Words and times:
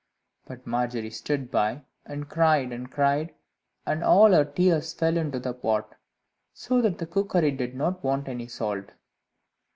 But 0.47 0.65
Margery 0.65 1.11
stood 1.11 1.51
by, 1.51 1.83
and 2.07 2.27
cried 2.27 2.71
and 2.71 2.89
cried, 2.89 3.35
and 3.85 4.03
all 4.03 4.31
her 4.31 4.43
tears 4.43 4.95
fell 4.95 5.15
into 5.15 5.39
the 5.39 5.53
pot, 5.53 5.93
so 6.55 6.81
that 6.81 6.97
the 6.97 7.05
cookery 7.05 7.51
did 7.51 7.75
not 7.75 8.03
want 8.03 8.27
any 8.27 8.47
salt. 8.47 8.93